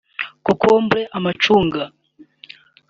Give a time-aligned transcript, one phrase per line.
[0.45, 1.83] cocombre amacunga